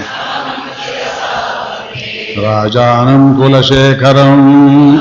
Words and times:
राजानं 2.41 3.35
कुलशेखरम् 3.35 4.99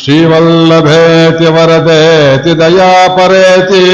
श्रीवल्लभेति 0.00 1.46
वरदेति 1.46 2.54
दयापरेति। 2.54 3.86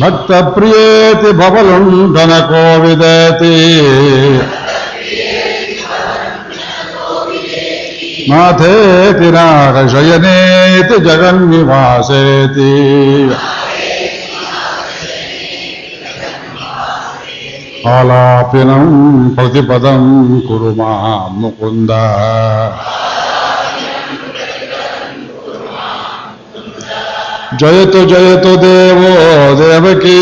भक्तप्रियेति 0.00 1.32
भवलुण्ठनकोविदेति। 1.32 2.28
नाथेति 8.29 9.29
नागशयनेति 9.31 10.99
जगन्निवासेति 11.07 12.71
आलापिनं 17.93 18.85
प्रतिपदं 19.35 20.03
कुरु 20.47 20.73
मां 20.75 21.19
मुकुन्द 21.39 21.91
जयतु 27.61 28.05
जयतु 28.11 28.55
देवो 28.63 29.11
देवकी 29.59 30.15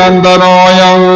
नन्दनोऽयम् 0.00 1.06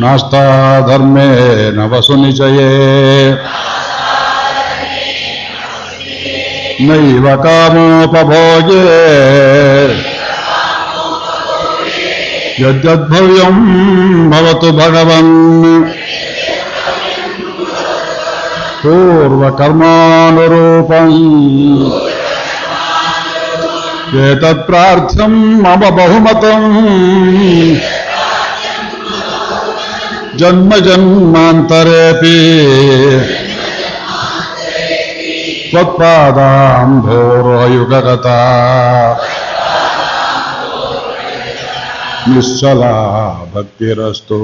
नास्ता 0.00 0.44
धर्मे 0.88 1.30
न 1.76 1.78
वसुनिचये 1.92 2.72
नैव 6.86 7.26
कामोपभोगे। 7.44 8.84
यद्यद्भव्यम् 12.60 14.30
भवतु 14.30 14.72
भगवन्। 14.72 15.84
पूर्वकर्मानुरूपम्। 18.82 19.92
एतत्प्रार्थ्यम् 24.20 25.62
मम 25.62 25.90
बहुमतम्। 25.90 26.76
जन्म 30.36 30.76
जन्मान्तरेऽपि 30.76 32.36
त्वत्पादाम् 35.70 37.00
भोर्युगगता 37.00 38.38
निश्चला 42.28 42.92
भक्तिरस्तु। 43.54 44.38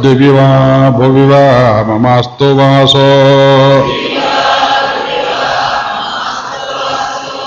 दिवि 0.00 0.28
वा 0.28 0.90
भुवि 0.90 1.26
वा 1.26 1.82
ममास्तु 1.82 2.44
वासो। 2.44 3.06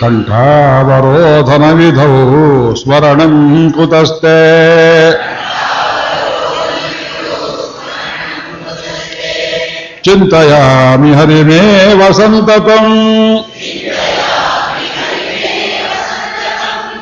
कण्ठावरोधनविधौ 0.00 0.74
स्मरणम् 2.74 3.72
कुतस्ते। 3.72 4.38
चिन्तयामि 10.04 11.10
हरिमेव 11.14 12.12
सन्ततम्। 12.12 13.38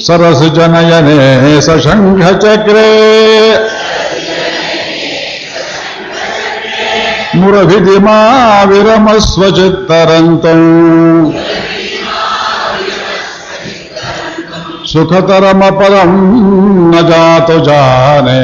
सरसजनयने 0.07 1.61
सशङ्खचक्रे 1.61 2.89
मुरभिधिमा 7.37 8.19
विरमस्वचित्तरन्तम् 8.63 10.67
सुखतरमपरम् 14.93 16.17
न 16.91 16.93
जातु 17.11 17.57
जाने। 17.61 18.43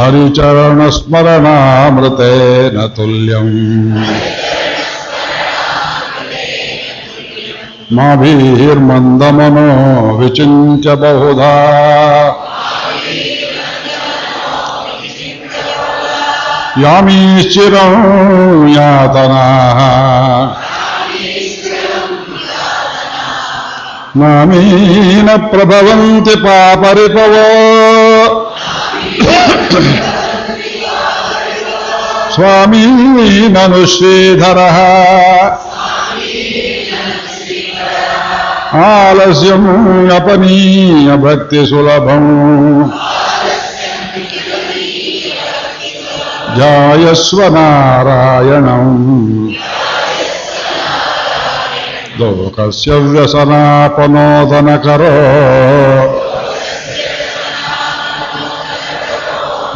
हरिचरणस्मरणामृतेन 0.00 2.76
तुल्यम्। 2.96 3.54
माभिर्मन्दमनो 7.92 9.68
विचिन्त्य 10.18 10.94
बहुधा। 10.94 11.52
यामीश्चिरं 16.78 17.92
यातनाः। 18.68 19.80
नामीन 24.16 25.26
प्रभवन्ति 25.36 26.34
पापरिपवो। 26.36 27.46
स्वामी 32.34 32.86
आलस्यमूनपनीय 38.74 41.16
भक्तिसुलभम् 41.16 42.90
जायस्व 46.58 47.42
नारायणम् 47.42 49.50
लोकस्य 52.20 52.94
व्यसनापनोदनकरो। 52.94 55.10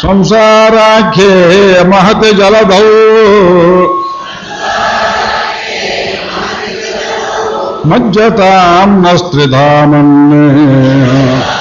संसाराख्ये 0.00 1.84
महत 1.84 2.34
जलधौ। 2.34 2.84
मज्जतां 7.86 8.88
न 8.88 9.16
स्त्रिधामन् 9.16 11.59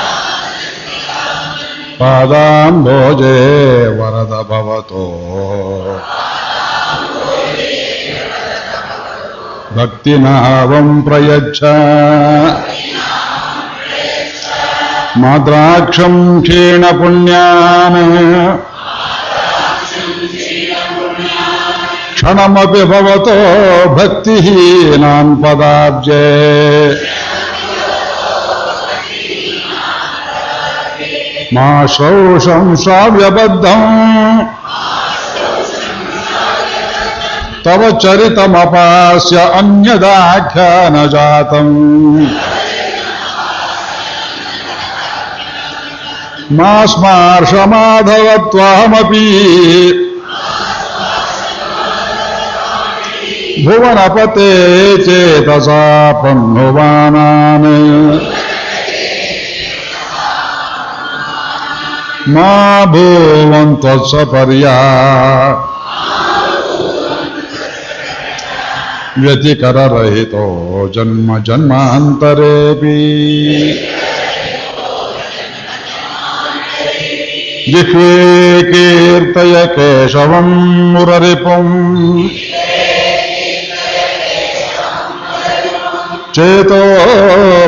पादाम्भोजे 2.01 3.88
वरद 3.88 4.46
भवतो। 4.50 5.06
भक्तिनावम् 9.77 11.01
प्रयच्छ। 11.01 11.60
माद्राक्षम् 15.18 16.41
क्षीणपुण्यान् 16.41 18.58
क्षणमपि 22.15 22.86
भवतो 22.86 23.89
भक्तिहीनान् 23.89 25.36
पदाब्जे। 25.36 26.29
मा 31.53 31.86
शोषं 31.86 32.75
तव 37.65 37.82
चरितमपास्य 38.01 39.38
अन्यदाख्यानजातम्। 39.60 40.60
मा 46.58 46.74
स्मार्षमाधवत्वाहमपि 46.86 48.06
भुवनपते 53.65 54.51
चेतसा 54.98 55.82
प्रह्नुवानान् 56.22 57.68
ما 62.33 62.86
بو 62.86 63.53
أنت 63.62 63.86
السفر 63.86 64.51
يا 64.51 64.77
व्यतिकर 69.19 69.77
रहितो 69.91 70.43
जन्म 70.95 71.38
जन्मांतरेपि 71.48 72.98
जिह्वे 77.71 78.62
कीर्तय 78.71 79.55
केशवम् 79.75 80.53
मुररिपुम् 80.93 81.74
चेतो 86.36 86.81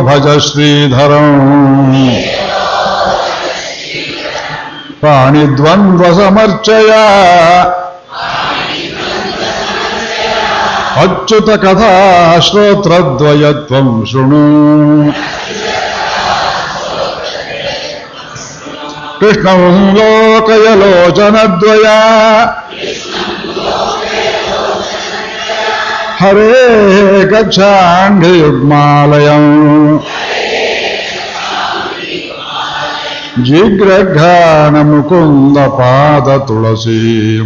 भज 0.07 0.27
श्रीधरम् 0.47 2.30
पाणिद्वन्द्वसमर्चया 5.03 7.03
अच्युतकथा 10.97 11.91
शुणु। 14.05 15.11
कृष्ण 19.21 19.41
लोकयोचन 19.41 20.77
लोकयलोचनद्वया। 20.77 21.97
हरे 26.19 27.25
गच्छाण्डयुग्मालयम् 27.25 29.99
जिग्रघान 33.39 34.87
मुकुंद 34.87 35.57
पाद 35.57 36.47
तुलसी 36.47 37.41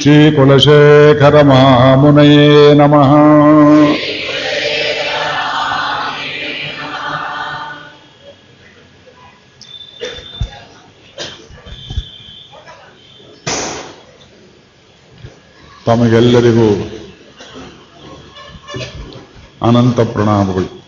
श्रीकुलशेखरमामुनये 0.03 2.73
नमः। 2.73 3.13
ತಮಗೆಲ್ಲರಿಗೂ 15.85 16.67
ಅನಂತ 19.61 19.99
ಪ್ರಣಾಮಗಳು. 19.99 20.83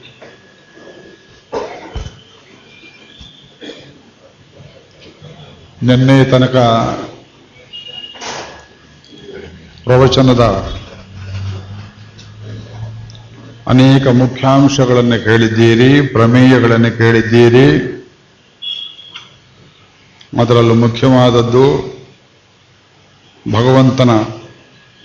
ನಿನ್ನೆ 5.84 6.26
ತನಕ 6.26 6.56
ಪ್ರವಚನದ 9.84 10.44
ಅನೇಕ 13.68 14.08
ಮುಖ್ಯಾಂಶಗಳನ್ನು 14.08 15.24
ಕೇಳಿದ್ದೀರಿ 15.24 16.08
ಪ್ರಮೇಯಗಳನ್ನು 16.08 16.98
ಕೇಳಿದ್ದೀರಿ. 16.98 17.68
ಅದರಲ್ಲೂ 20.42 20.74
ಮುಖ್ಯವಾದದ್ದು 20.74 21.96
ಭಗವಂತನ 23.52 24.10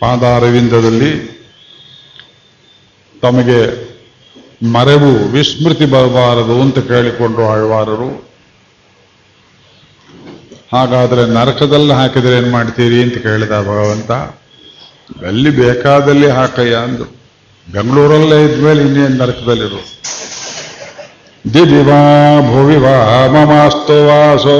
ಪಾದಾರವಿಂದದಲ್ಲಿ 0.00 1.12
ತಮಗೆ 3.23 3.90
ಮರೆವು 4.73 5.28
ವಿಸ್ಮೃತಿ 5.28 5.85
ಬರಬಾರದು 5.85 6.61
ಅಂತ 6.61 6.78
ಕೇಳಿಕೊಂಡು 6.78 7.49
ಆಳ್ವಾರರು. 7.49 8.30
ಹಾಗಾದರೆ 10.73 11.26
ನರಕದಲ್ಲಿ 11.26 11.92
ಹಾಕಿದರೆ 11.92 12.37
ಏನು 12.37 12.50
ಮಾಡ್ತೀರಿ 12.50 13.02
ಅಂತ 13.02 13.14
ಕೇಳಿದ 13.14 13.50
ಭಗವಂತ 13.50 14.11
ಎಲ್ಲಿ 15.25 15.50
ಬೇಕಾದಲ್ಲಿ 15.50 16.28
ಹಾಕಯ್ಯ 16.30 16.75
ಅಂದು. 16.75 17.04
ಬೆಂಗಳೂರಲ್ಲೇ 17.73 18.45
ಇದ್ಮೇಲೆ 18.45 18.83
ಇನ್ನೇನು 18.83 19.16
ನರಕದಲ್ಲಿರು 19.16 19.80
ದಿವಿವಾ 21.54 22.00
ಭುವಿವಾ 22.40 23.26
ಮಮಾಸ್ತು 23.26 24.07
ವಾಸೋ, 24.07 24.57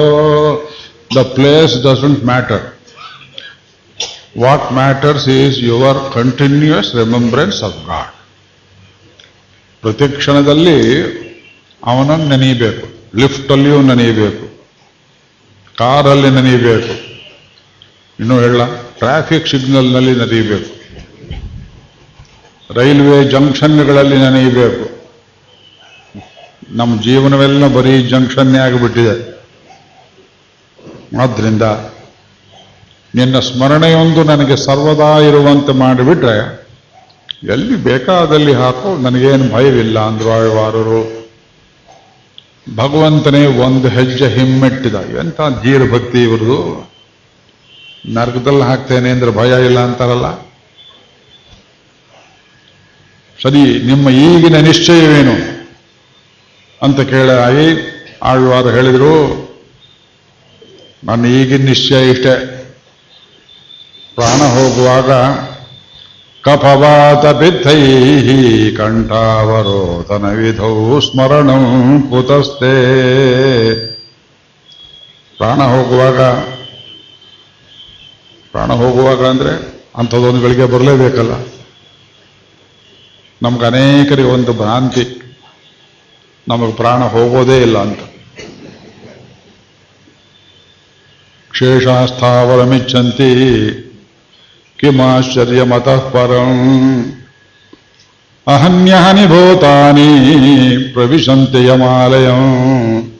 the 1.17 1.23
place 1.23 1.75
doesn't 1.83 2.25
matter. 2.25 2.80
What 4.39 4.73
matters 4.73 5.29
is 5.29 5.59
your 5.59 6.13
continuous 6.15 6.95
remembrance 6.95 7.63
of 7.63 7.87
God 7.87 8.15
ಪ್ರತಿ 9.83 10.17
ಕ್ಷಣದಲ್ಲಿ 10.17 10.77
ಅವನನ್ನು 11.85 12.29
ನೆನೆಯಬೇಕು. 12.29 12.87
ಲಿಫ್ಟಲ್ಲಿಯೂ 13.17 13.83
ನೆನೆಯಬೇಕು. 13.83 14.65
ಕಾರಲ್ಲಿ 15.79 16.31
ನೆನೆಯಬೇಕು. 16.31 17.11
ಇನ್ನೂ 18.21 18.41
ಹೇಳ 18.41 18.65
ಟ್ರಾಫಿಕ್ 18.99 19.49
ಸಿಗ್ನಲ್ನಲ್ಲಿ 19.49 20.13
ನೆನೆಯಬೇಕು. 20.13 20.81
ರೈಲ್ವೆ 22.75 23.25
ಜಂಕ್ಷನ್ಗಳಲ್ಲಿ 23.25 24.17
ನೆನೆಯಬೇಕು. 24.17 25.01
ನಮ್ಮ 26.71 27.03
ಜೀವನವೆಲ್ಲ 27.03 27.69
ಬರೀ 27.69 28.09
ಜಂಕ್ಷನ್ನೇ 28.09 28.59
ಆಗಿಬಿಟ್ಟಿದೆ. 28.59 29.31
ಆದ್ದರಿಂದ 31.23 31.63
ನಿನ್ನ 33.15 33.39
ಸ್ಮರಣೆಯೊಂದು 33.39 34.25
ನನಗೆ 34.25 34.57
ಸರ್ವದಾ 34.57 35.19
ಇರುವಂತೆ 35.19 35.73
ಮಾಡಿಬಿಟ್ರೆ, 35.73 36.61
ಎಲ್ಲಿ 37.53 37.77
ಬೇಕಾದಲ್ಲಿ 37.77 38.53
ಹಾಕೋ, 38.53 38.97
ನನಗೇನು 38.97 39.55
ಭಯವಿಲ್ಲ 39.55 39.99
ಅಂದ್ರು 39.99 40.31
ಆಳ್ವಾರರು. 40.31 41.21
ಭಗವಂತನೇ 42.77 43.47
ಒಂದು 43.47 43.89
ಹೆಜ್ಜೆ 43.89 44.29
ಹಿಮ್ಮೆಟ್ಟಿದ. 44.29 44.95
ಎಂಥ 44.95 45.41
ಜೀರ್ 45.41 45.93
ಭಕ್ತಿ 45.93 46.23
ಇವ್ರದು. 46.23 46.91
ನರಕದಲ್ಲಿ 48.09 48.63
ಹಾಕ್ತೇನೆ 48.63 49.11
ಅಂದ್ರೆ 49.11 49.31
ಭಯ 49.31 49.67
ಇಲ್ಲ 49.67 49.81
ಅಂತಾರಲ್ಲ. 49.81 50.41
ಸರಿ, 53.43 53.83
ನಿಮ್ಮ 53.87 54.11
ಈಗಿನ 54.11 54.57
ನಿಶ್ಚಯವೇನು? 54.57 55.37
ಅಂತ 56.83 57.01
ಕೇಳಾಗಿ 57.01 57.67
ಆಳ್ವಾರು 58.23 58.71
ಹೇಳಿದ್ರು, 58.71 59.13
ನನ್ನ 61.05 61.27
ಈಗಿನ 61.27 61.65
ನಿಶ್ಚಯ 61.65 62.11
ಇಷ್ಟೇ. 62.11 62.60
ಪ್ರಾಣ 64.21 64.41
ಹೋಗುವಾಗ 64.47 65.11
ಕಫವಾತ 66.45 67.27
ಪಿತ್ತೈ 67.27 67.83
ಕಂಠಾವರೋಧನ 68.71 70.27
ವಿಧೌ 70.33 71.01
ಸ್ಮರಣ 71.01 71.51
ಕುತಸ್ತೆ. 72.11 72.75
ಪ್ರಾಣ 75.39 75.61
ಹೋಗುವಾಗ 75.63 76.21
ಪ್ರಾಣ 78.53 78.73
ಹೋಗುವಾಗ 78.73 79.27
ಅಂದರೆ 79.27 79.55
ಅಂಥದ್ದೊಂದು 79.97 80.43
ಗಳಿಗೆ 80.43 80.65
ಬರಲೇಬೇಕಲ್ಲ. 80.65 81.33
ನಮ್ಗೆ 83.43 83.67
ಅನೇಕರಿಗೆ 83.67 84.29
ಒಂದು 84.29 84.53
ಭ್ರಾಂತಿ, 84.53 85.05
ನಮಗೆ 86.49 86.73
ಪ್ರಾಣ 86.73 87.05
ಹೋಗೋದೇ 87.05 87.63
ಇಲ್ಲ 87.63 87.79
ಅಂತ. 87.79 88.01
ಶೇಷಾಸ್ಥಾವರಮಿಚ್ಛಂತಿ 91.59 93.31
ಕಿಮಾಶ್ಚರ್ಯಮತಃ 94.81 96.11
परम् 96.11 97.05
ಅಹನ್ಯಹನಿ 98.47 99.27
ಭೂತಾನಿ 99.27 100.79
ಪ್ರವಿಶಂತಿ 100.93 101.67
ಯಮಾಲಯಂ 101.67 103.13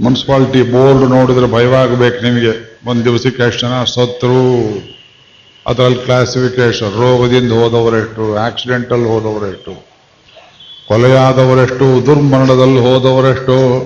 ಮುನ್ಸಿಪಾಲ್ಟಿ 0.00 0.62
ಬೋರ್ಡ್ 0.62 1.10
ನೋಡಿದ್ರೆ 1.10 1.52
ಭಯವಾಗಬೇಕು 1.52 2.24
ನಿಮಗೆ. 2.24 2.80
ಒಂದು 2.86 3.04
ದಿವಸಕ್ಕೆ 3.04 3.42
ಎಷ್ಟು 3.42 3.60
ಜನ? 3.60 3.84
ಸತ್ರು. 3.84 4.68
ಅದರಲ್ಲಿ 5.66 5.98
ಕ್ಲಾಸಿಫಿಕೇಶನ್ 5.98 6.92
ರೋಗದಿಂದ 6.92 7.52
ಹೋದವರೆಷ್ಟು 7.52 8.36
ಆಕ್ಸಿಡೆಂಟಲ್ಲಿ 8.36 9.08
ಹೋದವರೆಷ್ಟು, 9.08 9.86
ಕೊಲೆಯಾದವರೆಷ್ಟು, 10.88 12.06
ದುರ್ಮರಣದಲ್ಲಿ 12.06 12.78
ಹೋದವರೆಷ್ಟು. 12.78 13.78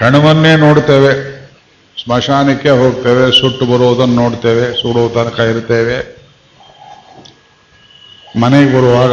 ಹೆಣವನ್ನೇ 0.00 0.56
ನೋಡ್ತೇವೆ. 0.56 1.33
ಸ್ಮಶಾನಕ್ಕೆ 2.06 2.70
ಹೋಗ್ತೇವೆ, 2.70 3.40
ಸುಟ್ಟು 3.40 3.66
ಬರುವುದನ್ನು 3.66 4.14
ನೋಡ್ತೇವೆ, 4.14 4.82
ಸುಡೋ 4.82 5.08
ತನಕ 5.08 5.38
ಇರ್ತೇವೆ. 5.40 5.96
ಮನೆಗೆ 8.40 8.70
ಬರುವಾಗ 8.76 9.12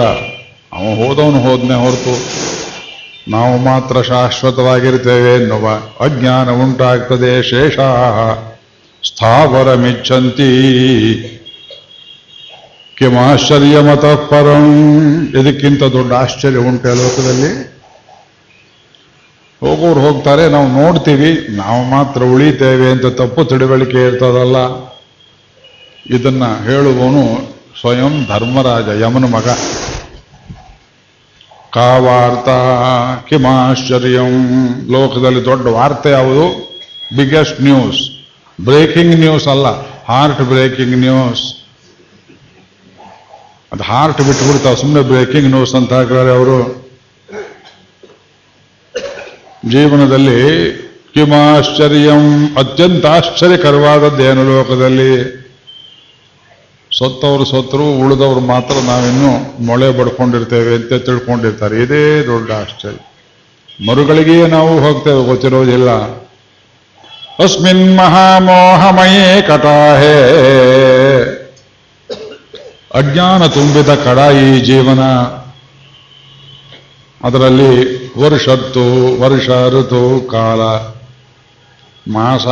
ಅವ 0.76 0.84
ಹೋದವನು 0.96 1.40
ಹೋದ್ನೆ 1.40 1.74
ಹೊರತು 1.74 2.16
ನಾವು 3.32 3.58
ಮಾತ್ರ 3.58 4.02
ಶಾಶ್ವತವಾಗಿರ್ತೇವೆ 4.02 5.42
ಎನ್ನುವ 5.42 5.70
ಅಜ್ಞಾನ 6.06 6.50
ಉಂಟಾಗ್ತದೆ 6.50 7.44
ಶೇಷ 7.44 7.78
ಸ್ಥಾವರ 9.04 9.74
ಮಿಚ್ಚಂತಿ 9.74 10.52
ಕಿಮಾಶ್ಚರ್ಯ 12.98 13.80
ಮತಃ 13.80 14.16
ಪರಂ. 14.16 14.66
ಇದಕ್ಕಿಂತ 15.40 15.84
ದೊಡ್ಡ 15.84 16.14
ಆಶ್ಚರ್ಯ 16.14 16.58
ಉಂಟು 16.58 16.88
ಲೋಕದಲ್ಲಿ? 17.04 17.52
ಹೋಗೋರು 19.62 20.02
ಹೋಗ್ತಾರೆ, 20.02 20.50
ನಾವು 20.50 20.68
ನೋಡ್ತೀವಿ, 20.68 21.48
ನಾವು 21.50 21.84
ಮಾತ್ರ 21.84 22.24
ಉಳಿತೇವೆ 22.24 22.92
ಅಂತ 22.92 23.06
ತಪ್ಪು 23.06 23.46
ತಿಳುವಳಿಕೆ 23.46 24.08
ಇರ್ತದಲ್ಲ. 24.08 24.58
ಇದನ್ನ 26.16 26.44
ಹೇಳುವವನು 26.66 27.24
ಸ್ವಯಂ 27.80 28.26
ಧರ್ಮರಾಜ, 28.30 28.88
ಯಮನ 29.02 29.26
ಮಗ. 29.26 29.48
ಕಾವಾರ್ತ 31.74 32.50
ಕಿಮಾಶ್ಚರ್ಯಂ. 33.30 34.34
ಲೋಕದಲ್ಲಿ 34.92 35.46
ದೊಡ್ಡ 35.46 35.68
ವಾರ್ತೆ 35.68 36.12
ಯಾವುದು? 36.12 36.72
ಬಿಗ್ಗೆಸ್ಟ್ 37.18 37.62
ನ್ಯೂಸ್ 37.62 38.02
ಬ್ರೇಕಿಂಗ್ 38.66 39.16
ನ್ಯೂಸ್ 39.16 39.48
ಅಲ್ಲ 39.48 39.68
ಹಾರ್ಟ್ 40.06 40.42
ಬ್ರೇಕಿಂಗ್ 40.42 40.98
ನ್ಯೂಸ್ 40.98 41.56
ಅದು 43.74 43.84
ಹಾರ್ಟ್ 43.84 44.22
ಬಿಟ್ಟು 44.22 44.46
ಬಿಡ್ತಾವ 44.48 44.76
ಸುಮ್ಮನೆ 44.76 45.04
ಬ್ರೇಕಿಂಗ್ 45.04 45.50
ನ್ಯೂಸ್ 45.50 45.76
ಅಂತ 45.76 45.94
ಹಾಕಿದ್ದಾರೆ 45.94 46.30
ಅವರು. 46.30 46.81
ಜೀವನದಲ್ಲಿ 49.70 50.72
ಕಿಮಾಶ್ಚರ್ಯಂ 51.14 52.56
ಅತ್ಯಂತ 52.58 53.06
ಆಶ್ಚರ್ಯಕರವಾದದ್ದೇನು 53.06 54.44
ಲೋಕದಲ್ಲಿ? 54.44 55.42
ಸತ್ತವರು 57.00 57.46
ಸತ್ತರು, 57.46 58.00
ಉಳಿದವರು 58.00 58.40
ಮಾತ್ರ 58.40 58.76
ನಾವಿನ್ನು 58.76 59.64
ಮೊಳೆ 59.64 59.92
ಬಡ್ಕೊಂಡಿರ್ತೇವೆ 59.92 60.76
ಅಂತ 60.76 60.94
ತಿಳ್ಕೊಂಡಿರ್ತಾರೆ. 60.94 61.84
ಇದೇ 61.84 62.24
ದೊಡ್ಡ 62.26 62.52
ಆಶ್ಚರ್ಯ. 62.52 62.98
ಮರುಗಳಿಗೆ 63.86 64.48
ನಾವು 64.48 64.80
ಹೋಗ್ತೇವೆ, 64.80 65.26
ಗೊತ್ತಿರೋದಿಲ್ಲ. 65.26 65.90
ಅಸ್ಮಿನ್ 67.44 67.98
ಮಹಾಮೋಹಮಯೇ 67.98 69.42
ಕಟಾಹೇ. 69.42 70.18
ಅಜ್ಞಾನ 72.96 73.46
ತುಂಬಿದ 73.46 73.90
ಕಡ 73.90 74.34
ಈ 74.34 74.60
ಜೀವನ. 74.60 75.00
ಅದರಲ್ಲಿ 77.28 78.01
ವರ್ಷತ್ತು 78.20 78.84
ವರ್ಷ 79.20 79.50
ಋತು 79.74 80.02
ಕಾಲ 80.32 80.62
ಮಾಸ 82.06 82.46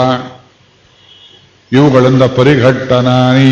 ಇವುಗಳಿಂದ 1.71 2.23
ಪರಿಘಟ್ಟನಾನಿ 2.37 3.49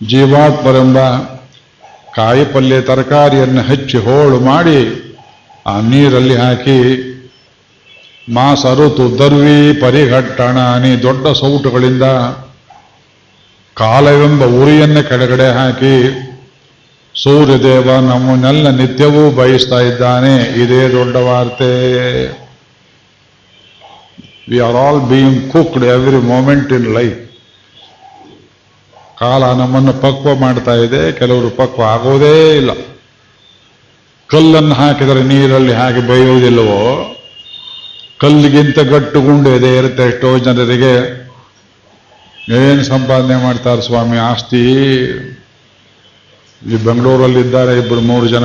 ಜೀವಾತ್ಮರೆಂಬ 0.00 0.98
ಕಾಯಿಪಲ್ಯ 2.14 2.80
ತರಕಾರಿಯನ್ನು 2.80 3.62
ಹೆಚ್ಚಿ 3.62 3.98
ಹೋಳು 3.98 4.40
ಮಾಡಿ 4.40 4.80
ಆ 5.66 5.80
ನೀರಲ್ಲಿ 5.80 6.36
ಹಾಕಿ 6.36 6.78
ಮಾಸ 8.28 8.66
ಋತು 8.78 9.18
ದರ್ವಿ 9.18 9.80
ಪರಿಘಟ್ಟಣಾನಿ 9.80 11.02
ದೊಡ್ಡ 11.02 11.26
ಸೌಟುಗಳಿಂದ 11.32 12.06
ಕಾಲವೆಂಬ 13.76 14.44
ಉರಿಯನ್ನು 14.60 15.08
ಕೆಳಗಡೆ 15.08 15.48
ಹಾಕಿ 15.50 15.94
ಸೂರ್ಯದೇವ 17.22 18.00
ನಮ್ಮನ್ನೆಲ್ಲ 18.00 18.68
ನಿತ್ಯವೂ 18.70 19.30
ಬಯಸ್ತಾ 19.30 19.80
ಇದ್ದಾನೆ. 19.80 20.34
ಇದೇ 20.62 20.88
ದೊಡ್ಡ 20.88 21.16
ವಾರ್ತೆ. 21.16 21.70
We 24.48 24.58
are 24.60 24.76
all 24.76 25.00
being 25.00 25.52
cooked 25.52 25.84
every 25.84 26.16
moment 26.16 26.72
in 26.72 26.94
life 26.94 27.18
ಕಾಲ 29.20 29.44
ನಮ್ಮನ್ನು 29.52 29.92
ಪಕ್ವ 29.92 30.34
ಮಾಡ್ತಾ 30.34 30.74
ಇದೆ. 30.74 31.12
ಕೆಲವರು 31.12 31.50
ಪಕ್ವ 31.50 31.82
ಆಗೋದೇ 31.82 32.56
ಇಲ್ಲ. 32.56 32.70
ಕಲ್ಲನ್ನು 34.26 34.74
ಹಾಕಿದರೆ 34.74 35.22
ನೀರಲ್ಲಿ 35.22 35.72
ಹಾಕಿ 35.72 36.00
ಬೈಯೋದಿಲ್ಲವೋ 36.00 37.12
ಕಲ್ಲಿಗಿಂತ 38.20 38.78
ಗಟ್ಟು 38.78 39.20
ಗುಂಡು 39.20 39.56
ಇದೆ, 39.56 39.76
ಇರುತ್ತೆ 39.76 40.02
ಎಷ್ಟೋ 40.02 40.38
ಜನರಿಗೆ. 40.38 40.94
ಏನು 42.50 42.84
ಸಂಪಾದನೆ 42.84 43.42
ಮಾಡ್ತಾರೆ 43.42 43.82
ಸ್ವಾಮಿ? 43.82 44.18
ಆಸ್ತಿ. 44.18 44.62
ಈ 46.72 46.76
ಬೆಂಗಳೂರಲ್ಲಿದ್ದಾರೆ 46.76 47.78
ಇಬ್ಬರು 47.78 48.00
ಮೂರು 48.00 48.28
ಜನ. 48.28 48.44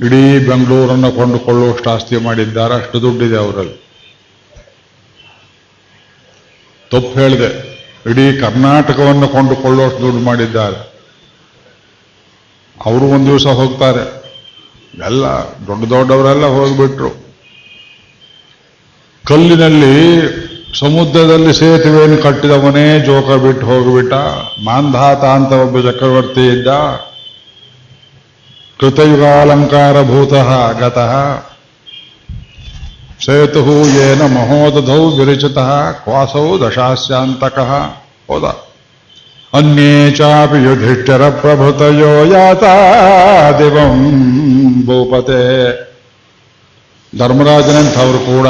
ಇಡೀ 0.00 0.38
ಬೆಂಗಳೂರನ್ನು 0.38 1.12
ಕೊಂಡುಕೊಳ್ಳುವಷ್ಟು 1.12 1.90
ಆಸ್ತಿ 1.90 2.16
ಮಾಡಿದ್ದಾರೆ. 2.16 2.74
ಅಷ್ಟು 2.74 3.00
ದುಡ್ಡಿದೆ 3.00 3.36
ಅವರಲ್ಲಿ. 3.36 3.86
ತಪ್ಪು 6.90 7.20
ಹೇಳಿದೆ. 7.20 7.76
ಇಡೀ 8.10 8.40
ಕರ್ನಾಟಕವನ್ನು 8.40 9.28
ಕೊಂಡುಕೊಳ್ಳುವಷ್ಟು 9.28 10.00
ದುಡ್ಡು 10.00 10.18
ಮಾಡಿದ್ದಾರೆ. 10.18 10.96
ಅವರು 12.86 13.04
ಒಂದು 13.04 13.26
ದಿವಸ 13.26 13.46
ಹೋಗ್ತಾರೆ. 13.46 14.26
ಎಲ್ಲ 15.06 15.24
ದೊಡ್ಡ 15.66 15.84
ದೊಡ್ಡವರೆಲ್ಲ 15.84 16.46
ಹೋಗ್ಬಿಟ್ರು. 16.46 17.26
ಕಲ್ಲಿನಲ್ಲಿ 19.26 20.06
ಸಮುದ್ರದಲ್ಲಿ 20.80 21.54
ಸೇತುವೆಯನ್ನು 21.54 22.22
ಕಟ್ಟಿದವನೇ 22.22 23.00
ಜೋಕ 23.00 23.30
ಬಿಟ್ಟು 23.30 23.66
ಹೋಗಿಬಿಟ್ಟ. 23.66 24.12
ಮಾಂಧಾತ 24.64 25.24
ಅಂತ 25.24 25.52
ಒಬ್ಬ 25.52 25.90
ಚಕ್ರವರ್ತಿ 25.90 26.46
ಇದ್ದ. 26.46 26.66
ಕೃತಯುಗಾಲಂಕಾರ 28.80 30.02
ಭೂತಃ 30.02 30.72
ಗತಃ. 30.78 31.38
ಸೇತು 33.24 33.88
ಏನ 33.88 34.22
ಮಹೋದಧೌ 34.22 35.10
ವಿರಚಿತಃ. 35.10 35.92
ಕ್ವಾಸೌ 35.92 36.58
ದಶಾಸ್ಯಾಂತಕಃ. 36.58 37.72
ಹೋದ. 38.28 38.44
ಅನ್ಯೇ 39.54 40.10
ಚಾಪಿ 40.10 40.62
ಯುಧಿಷ್ಠರ 40.62 41.28
ಪ್ರಭೃತಯೋ 41.28 42.24
ಯಾತ 42.24 42.62
ದಿವಂ 43.58 44.12
ಭೂಪತೆ. 44.82 45.76
ಧರ್ಮರಾಜನಂಥವ್ರು 47.18 48.18
ಕೂಡ 48.18 48.46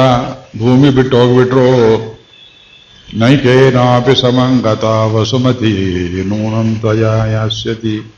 ಭೂಮಿ 0.59 0.89
ಬಿಟ್ಟು 0.89 1.17
ಹೋಗ್ಬಿಟ್ರು. 1.17 2.16
ನೈಕೇನಾಪಿ 3.13 4.21
ಸಮಂಗತ 4.21 4.83
ವಸುಮತಿ 4.83 5.73
ನೂನಂತಯ 6.27 7.31
ಯಾಸ್ಯತಿ 7.31 8.13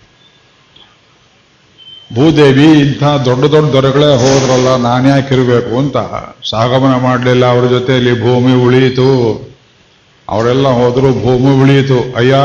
ಭೂದೇವಿ 2.15 2.79
ಇಂಥ 2.79 3.03
ದೊಡ್ಡ 3.03 3.45
ದೊಡ್ಡ 3.45 3.71
ದೊರೆಗಳೇ 3.71 4.05
ಹೋದ್ರಲ್ಲ 4.05 4.75
ನಾನ್ಯಾಕಿರಬೇಕು 4.75 5.77
ಅಂತ. 5.77 5.97
ಸಾಗಮನ 6.49 6.95
ಮಾಡಲಿಲ್ಲ, 6.95 7.45
ಅವ್ರ 7.45 7.69
ಜೊತೆಯಲ್ಲಿ 7.69 8.21
ಭೂಮಿ 8.21 8.63
ಉಳಿಯಿತು. 8.63 9.09
ಅವರೆಲ್ಲ 10.29 10.67
ಹೋದ್ರು, 10.67 11.11
ಭೂಮಿ 11.11 11.61
ಉಳಿಯಿತು. 11.61 12.15
ಅಯ್ಯ, 12.17 12.35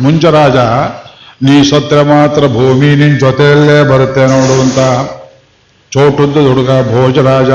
ಮುಂಜರಾಜ, 0.00 0.56
ನೀ 1.42 1.62
ಸತ್ರ 1.62 2.02
ಮಾತ್ರ 2.02 2.46
ಭೂಮಿ 2.46 2.94
ನಿನ್ನ 2.94 3.18
ಜೊತೆಯಲ್ಲೇ 3.18 3.82
ಬರುತ್ತೆ 3.82 4.26
ನೋಡು 4.26 4.60
ಅಂತ. 4.60 4.78
ಚೋಟುದ್ದು 5.90 6.48
ಹುಡುಗ 6.48 6.66
ಭೋಜರಾಜ. 6.66 7.50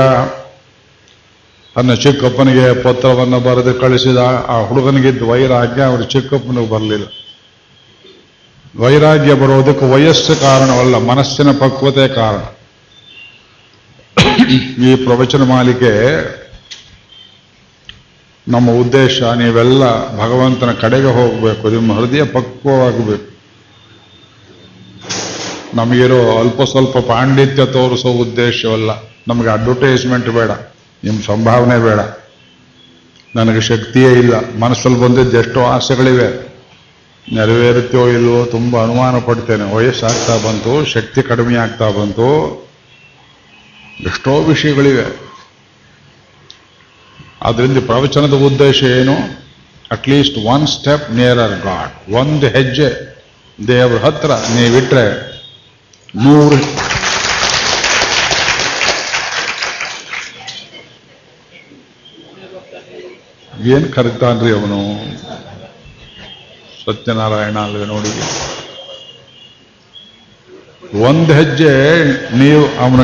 ತನ್ನ 1.76 1.94
ಚಿಕ್ಕಪ್ಪನಿಗೆ 1.94 2.82
ಪತ್ರವನ್ನು 2.82 3.38
ಬರೆದು 3.40 3.72
ಕಳಿಸಿದ 3.80 4.20
ಆ 4.54 4.56
ಹುಡುಗನಿಗಿದ್ದ 4.68 5.22
ವೈರಾಗ್ಯ, 5.22 5.82
ಅವರು 5.82 6.04
ಚಿಕ್ಕಪ್ಪನಿಗೆ 6.14 6.70
ಬರಲಿಲ್ಲ. 6.70 7.06
ವೈರಾಗ್ಯ 8.80 9.34
ಬರೋದಕ್ಕೆ 9.34 9.86
ವಯಸ್ಸು 9.92 10.34
ಕಾರಣವಲ್ಲ, 10.40 10.96
ಮನಸ್ಸಿನ 11.10 11.50
ಪಕ್ವತೆ 11.52 12.04
ಕಾರಣ. 12.08 12.42
ಈ 14.86 14.90
ಪ್ರವಚನ 15.04 15.42
ಮಾಲಿಕೆ 15.42 15.92
ನಮ್ಮ 18.46 18.70
ಉದ್ದೇಶ, 18.82 19.16
ನೀವೆಲ್ಲ 19.22 19.82
ಭಗವಂತನ 20.18 20.72
ಕಡೆಗೆ 20.72 21.10
ಹೋಗಬೇಕು, 21.18 21.64
ನಿಮ್ಮ 21.70 21.92
ಹೃದಯ 21.98 22.24
ಪಕ್ವವಾಗಬೇಕು. 22.36 23.28
ನಮಗಿರೋ 25.74 26.20
ಅಲ್ಪ 26.38 26.62
ಸ್ವಲ್ಪ 26.62 26.98
ಪಾಂಡಿತ್ಯ 27.10 27.64
ತೋರಿಸೋ 27.66 28.12
ಉದ್ದೇಶವಲ್ಲ, 28.24 28.90
ನಮಗೆ 29.28 29.48
ಅಡ್ವರ್ಟೈಸ್ಮೆಂಟ್ 29.48 30.30
ಬೇಡ. 30.38 30.50
ನಿಮ್ಮ 31.04 31.22
ಸಂಭಾವನೆ 31.22 31.78
ಬೇಡ. 31.78 32.00
ನನಗೆ 33.36 33.60
ಶಕ್ತಿಯೇ 33.60 34.12
ಇಲ್ಲ. 34.12 34.58
ಮನಸ್ಸಲ್ಲಿ 34.58 35.00
ಬಂದಿದ್ದು 35.00 35.38
ಎಷ್ಟೋ 35.38 35.64
ಆಸೆಗಳಿವೆ. 35.64 36.50
ನೆರವೇರುತ್ತೋ 37.32 38.08
ಇಲ್ವೋ 38.08 38.44
ತುಂಬ 38.44 38.82
ಅನುಮಾನ 38.82 39.18
ಪಡ್ತೇನೆ. 39.18 39.74
ವಯಸ್ಸಾಗ್ತಾ 39.74 40.36
ಬಂತು, 40.36 40.84
ಶಕ್ತಿ 40.84 41.22
ಕಡಿಮೆ 41.22 41.56
ಆಗ್ತಾ 41.56 41.90
ಬಂತು. 41.90 42.28
ಎಷ್ಟೋ 44.00 44.42
ವಿಷಯಗಳಿವೆ. 44.42 45.30
ಅದರಿಂದ 47.42 47.78
ಪ್ರವಚನದ 47.86 48.32
ಉದ್ದೇಶ 48.32 48.82
ಏನು? 48.82 49.40
At least 49.90 50.38
one 50.38 50.66
step 50.66 51.10
nearer 51.10 51.62
God 51.62 52.12
ಒಂದು 52.12 52.48
ಹೆಜ್ಜೆ 52.48 53.16
ದೇವರ 53.68 54.04
ಹತ್ರ 54.04 54.28
ನೀವಿಟ್ರೆ 54.28 55.30
ನೂರು 56.16 56.89
ಏನ್ 63.64 63.92
ಕರಿತಾನ್ರಿ 63.92 64.50
ಅವನು? 64.52 64.78
ಸತ್ಯನಾರಾಯಣ 66.84 67.58
ಅಲ್ವೇ 67.58 67.86
ನೋಡಿ. 67.86 68.12
ಒಂದು 71.00 71.32
ಹೆಜ್ಜೆ 71.32 71.72
ನೀವು 72.38 72.78
ಅವನ 72.78 73.02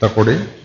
ತಕೊಡಿ. 0.00 0.64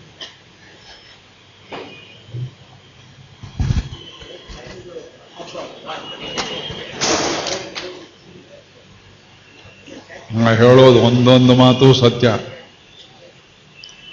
ಹೇಳೋದು 10.56 10.98
ಒಂದೊಂದು 10.98 11.54
ಮಾತು 11.54 11.94
ಸತ್ಯ. 11.94 12.28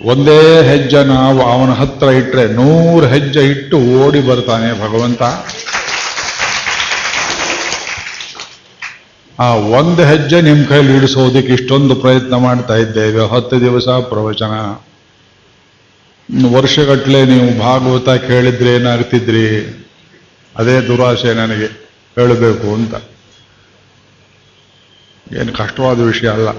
ಒಂದೇ 0.08 0.68
ಹೆಜ್ಜೆ 0.68 1.04
ನಾವು 1.04 1.42
ಅವನ 1.42 1.70
ಹತ್ರ 1.70 2.08
ಇಟ್ಟರೆ 2.08 2.48
ನೂರು 2.48 3.08
ಹೆಜ್ಜೆ 3.08 3.40
ಇಟ್ಟು 3.40 3.78
ಓಡಿ 3.78 4.22
ಬರ್ತಾನೆ 4.22 4.80
ಭಗವಂತ. 4.82 5.24
ಆ 9.40 9.54
ಒಂದು 9.56 10.04
ಹೆಜ್ಜೆ 10.04 10.42
ನಿಮ್ಮ 10.42 10.66
ಕೈಲಿ 10.68 10.96
ಇಡಿಸೋದಕ್ಕೆ 10.96 11.54
ಇಷ್ಟೊಂದು 11.54 11.96
ಪ್ರಯತ್ನ 11.96 12.36
ಮಾಡ್ತಾ 12.36 12.76
ಇದ್ದೇವೆ 12.76 13.36
ಹತ್ತು 13.36 13.62
ದಿವಸ 13.62 13.88
ಪ್ರವಚನ. 13.88 14.54
ವರ್ಷಗಟ್ಟಲೆ 16.56 17.26
ನೀವು 17.26 17.60
ಭಾಗವತ 17.60 18.10
ಕೇಳಿದ್ರೆ 18.10 18.76
ಏನಾಗ್ತಿದ್ರಿ? 18.76 19.46
ಅದೇ 20.56 20.82
ದುರಾಸೆ 20.82 21.34
ನನಗೆ. 21.34 21.88
ಹೇಳಬೇಕು 22.16 22.74
ಅಂತ. 22.74 22.96
ಏನು 25.42 25.54
ಕಷ್ಟವಾದ 25.54 26.00
ವಿಷಯ 26.00 26.30
ಅಲ್ಲ. 26.30 26.50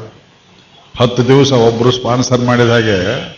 ಹತ್ತು 0.99 1.29
ದಿವಸ 1.29 1.53
ಒಬ್ಬರು 1.53 1.91
ಸ್ಪಾನ್ಸರ್ 1.91 2.41
ಮಾಡಿದ 2.41 2.71
ಹಾಗೆ 2.71 3.38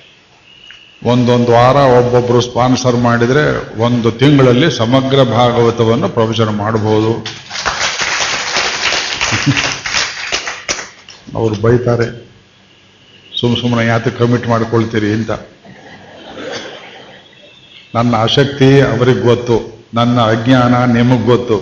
ಒಂದೊಂದು 1.03 1.51
ವಾರ 1.53 1.77
ಒಬ್ಬೊಬ್ಬರು 1.99 2.41
ಸ್ಪಾನ್ಸರ್ 2.41 2.97
ಮಾಡಿದರೆ 2.97 3.45
ಒಂದು 3.81 4.09
ತಿಂಗಳಲ್ಲಿ 4.13 4.69
ಸಮಗ್ರ 4.79 5.23
ಭಾಗವತವನ್ನು 5.23 6.09
ಪ್ರವಚನ 6.09 6.49
ಮಾಡಬಹುದು. 6.49 7.13
ಅವರು 11.35 11.55
ಬೈತಾರೆ, 11.55 12.09
ಸುಮ್ 13.41 13.57
ಸುಮ್ಮನೆ 13.61 13.87
ಯಾತಕ್ಕೆ 13.87 14.19
ಕಮಿಟ್ 14.19 14.49
ಮಾಡ್ಕೊಳ್ತೀರಿ 14.49 15.11
ಅಂತ. 15.13 15.31
ನನ್ನ 17.95 18.15
ಆಸಕ್ತಿ 18.17 18.71
ಅವರಿಗೆ 18.81 19.21
ಗೊತ್ತು, 19.21 19.57
ನನ್ನ 19.95 20.21
ಅಜ್ಞಾನ 20.21 20.85
ನಿಮಗೆ 20.85 21.25
ಗೊತ್ತು. 21.25 21.59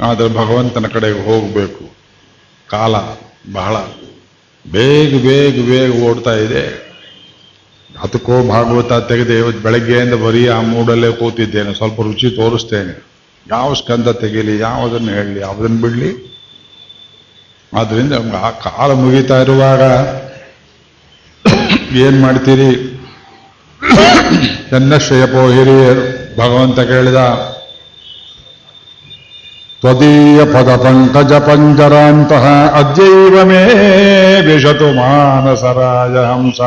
ಆದರೆ 0.00 0.28
ಭಗವಂತನ 0.28 0.86
ಕಡೆಗೆ 0.86 1.22
ಹೋಗಬೇಕು. 1.30 1.84
ಕಾಲ 2.70 2.96
ಬಹಳ 3.52 3.76
ಬೇಗ 4.72 5.12
ಬೇಗ 5.26 5.54
ಬೇಗ 5.70 6.04
ಓಡ್ತಾ 6.04 6.34
ಇದೆ. 6.34 6.64
ಅದಕ್ಕೋ 8.02 8.34
ಭಾಗವತ 8.48 8.92
ತೆಗೆದೆ 9.08 9.38
ಇವತ್ತು 9.38 9.62
ಬೆಳಗ್ಗೆಯಿಂದ 9.62 10.14
ಬರೀ 10.14 10.42
ಆ 10.48 10.60
ಮೂಡಲ್ಲೇ 10.60 11.12
ಕೂತಿದ್ದೇನೆ. 11.12 11.74
ಸ್ವಲ್ಪ 11.74 12.00
ರುಚಿ 12.00 12.30
ತೋರಿಸ್ತೇನೆ. 12.36 12.92
ಯಾವ 13.50 13.74
ಸ್ಕಂದ 13.74 14.08
ತೆಗೀಲಿ, 14.08 14.58
ಯಾವುದನ್ನು 14.58 15.12
ಹೇಳಲಿ, 15.12 15.40
ಯಾವುದನ್ನು 15.40 15.80
ಬಿಡಲಿ? 15.80 16.10
ಆದ್ರಿಂದ 17.76 18.12
ಆ 18.42 18.50
ಕಾಲ 18.50 18.92
ಮುಗಿತಾ 18.92 19.40
ಇರುವಾಗ 19.42 19.82
ಏನು 21.96 22.18
ಮಾಡ್ತೀರಿ? 22.20 22.70
ಚನ್ನಶ್ರಯಪೋ 24.70 25.42
ಹಿರಿಯರು, 25.50 26.04
ಭಗವಂತ 26.36 26.80
ಕೇಳಿದ 26.80 27.20
ತ್ವದೀಯ 29.82 30.40
ಪದ 30.44 30.70
ಪಂಕಜ 30.76 31.32
ಪಂಜರಾಂತಹ 31.46 32.46
ಅದ್ಯೈವ 32.74 33.36
ಮೇ 33.44 33.60
ವಿಷತು 34.48 34.88
ಮಾನಸರಾಜ 34.92 36.16
ಹಂಸ 36.30 36.60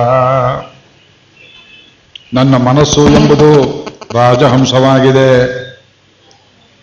ನನ್ನ 2.33 2.53
ಮನಸ್ಸು 2.63 3.03
ಎಂಬುದು 3.11 3.49
ರಾಜಹಂಸವಾಗಿದೆ 4.15 5.29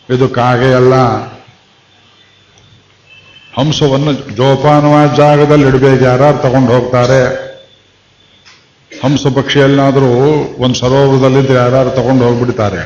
ಇದು 0.09 0.27
ಕಾಗೆಯಲ್ಲ 0.35 0.95
ಹಂಸವನ್ನು 3.53 4.13
ಜೋಪಾನವಾದ 4.35 5.11
ಜಾಗದಲ್ಲಿ 5.15 5.67
ಇಡಬೇಕು 5.67 6.03
ಯಾರು 6.05 6.43
ತಗೊಂಡು 6.43 6.71
ಹೋಗ್ತಾರೆ 6.73 7.23
ಹಂಸ 8.93 9.27
ಪಕ್ಷಿಯಲ್ಲಾದರೂ 9.37 10.11
ಒಂದು 10.59 10.77
ಸರೋವರದಲ್ಲಿದ್ದರೆ 10.79 11.59
ಯಾರು 11.59 11.91
ತಗೊಂಡು 11.97 12.23
ಹೋಗ್ಬಿಡ್ತಾರೆ 12.25 12.83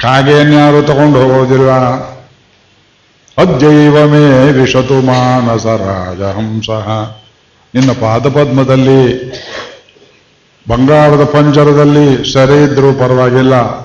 ಕಾಗೆಯನ್ನು 0.00 0.56
ಯಾರು 0.58 0.80
ತಗೊಂಡು 0.82 1.18
ಹೋಗೋದಿಲ್ಲ 1.22 1.70
ಅದ್ಯೈವ 3.40 4.06
ಮೇ 4.06 4.52
ವಿಶತು 4.52 5.00
ಮಾನಸ 5.00 5.66
ರಾಜಹಂಸ. 5.66 6.70
ನಿನ್ನ 7.74 7.92
ಪಾದಪದ್ಮದಲ್ಲಿ, 7.92 9.32
ಬಂಗಾರದ 10.68 11.24
ಪಂಜರದಲ್ಲಿ 11.24 12.32
ಸೆರೆ 12.32 12.64
ಇದ್ರೂ 12.64 12.92
ಪರವಾಗಿಲ್ಲ. 12.92 13.80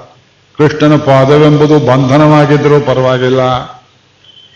ಕೃಷ್ಣನ 0.58 0.96
ಪಾದವೆಂಬುದು 0.96 1.80
ಬಂಧನವಾಗಿದ್ರೂ 1.80 2.80
ಪರವಾಗಿಲ್ಲ. 2.80 3.42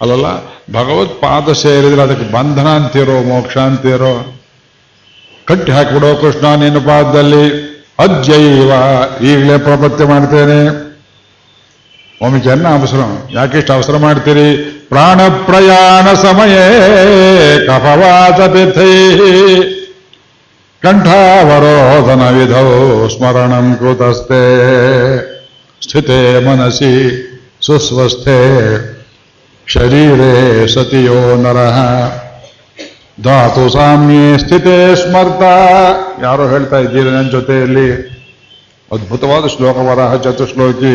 ಅಲ್ಲಲ್ಲ, 0.01 0.45
ಭಗವತ್ 0.73 1.21
ಪಾದ 1.21 1.53
ಸೇರಿದ್ರೆ 1.53 2.01
ಅದಕ್ಕೆ 2.01 2.33
ಬಂಧನ 2.33 2.67
ಅಂತೀರೋ, 2.67 3.23
ಮೋಕ್ಷ 3.23 3.57
ಅಂತೀರೋ? 3.57 4.41
ಕಟ್ಟಿ 5.45 5.71
ಹಾಕಿಬಿಡೋ 5.71 6.15
ಕೃಷ್ಣ 6.15 6.55
ನಿನ್ನ 6.55 6.77
ಪಾದದಲ್ಲಿ, 6.77 7.69
ಅಜ್ಜೈವ 7.99 8.71
ಈಗಲೇ 9.23 9.57
ಪ್ರಪತ್ಯ 9.57 10.05
ಮಾಡ್ತೇನೆ. 10.05 10.88
ಒಮ್ಮೆ 12.20 12.38
ಚೆನ್ನ 12.40 12.66
ಅವಸರ 12.74 13.02
ಯಾಕಿಷ್ಟು 13.30 13.72
ಅವಸರ 13.72 13.96
ಮಾಡ್ತೀರಿ 13.98 14.46
ಪ್ರಾಣ 14.88 15.20
ಪ್ರಯಾಣ 15.46 16.06
ಸಮಯೇ 16.22 16.64
ಕಫವಾಚ 17.66 18.40
ಪಿಥೈ 18.52 18.92
ಕಂಠಾವರೋಧನ 20.82 22.22
ವಿಧೌ 22.36 22.68
ಸ್ಮರಣಂ 23.08 23.68
ಕೃತಸ್ತೆ 23.78 24.42
ಸ್ಥಿತೇ 25.82 26.18
ಮನಸಿ 26.40 26.92
ಸುಸ್ವಸ್ಥೆ 27.60 28.38
ಶರೀರೇ 29.66 30.32
ಸತಿಯೋ 30.66 31.18
ನರಃ 31.36 31.76
ಧಾತು 33.20 33.64
ಸಾಮ್ಯೇ 33.68 34.24
ಸ್ಥಿತೇ 34.38 34.78
ಸ್ಮರ್ತ 35.02 35.42
ಯಾರೋ 36.22 36.46
ಹೇಳ್ತಾ 36.48 36.78
ಇದ್ದೀರಿ 36.78 37.10
ನನ್ನ 37.10 37.28
ಜೊತೆಯಲ್ಲಿ 37.28 37.88
ಅದ್ಭುತವಾದ 38.90 39.46
ಶ್ಲೋಕ 39.46 39.76
ವರಾಹ 39.86 40.14
ಚತುಶ್ಲೋಕಿ 40.22 40.94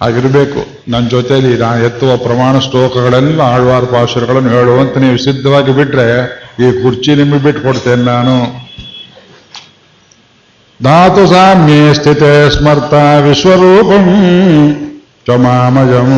ಆಗಿರಬೇಕು. 0.00 0.60
ನನ್ನ 0.92 1.04
ಜೊತೆಯಲ್ಲಿ 1.14 1.52
ನಾನು 1.62 1.78
ಎತ್ತುವ 1.88 2.10
ಪ್ರಮಾಣ 2.26 2.54
ಶ್ಲೋಕಗಳೆಲ್ಲ 2.66 3.40
ಆಳ್ವಾರ 3.54 3.84
ಪಾಶುರಗಳನ್ನು 3.92 4.50
ಹೇಳುವಂತ 4.56 4.98
ನೀವು 5.04 5.18
ಸಿದ್ಧವಾಗಿ 5.24 5.72
ಬಿಟ್ರೆ 5.78 6.06
ಈ 6.64 6.68
ಕುರ್ಚಿ 6.82 7.12
ನಿಮಗೆ 7.20 7.42
ಬಿಟ್ಟು 7.46 7.62
ಕೊಡ್ತೇನೆ 7.66 8.04
ನಾನು. 8.12 8.36
ಧಾತು 10.80 11.22
ಸಾಮ್ಯೇ 11.32 11.80
ಸ್ಥಿತ 11.98 12.22
ಸ್ಮರ್ತ 12.56 12.92
ವಿಶ್ವರೂಪಂ 13.26 14.06
ತ್ವಮಾಮಜಂ 15.26 16.12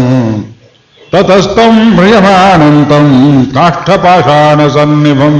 ತತಸ್ತಂ 1.12 1.74
ಮ್ರಿಯಮಾನಂತಂ 1.96 3.08
ಕಾಷ್ಠಪಾಷಾಣ 3.54 4.60
ಸನ್ನಿಭಂ 4.76 5.34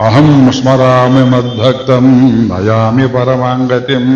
ಅಹಂ 0.00 0.30
ಸ್ಮರಾಮಿ 0.58 1.24
ಮದ್ಭಕ್ತಂ 1.32 2.06
ನಯಾಮಿ 2.48 3.06
ಪರಮಾಂಗತಿಂ. 3.16 4.06